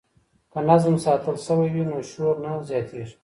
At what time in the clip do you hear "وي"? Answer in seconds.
1.73-1.83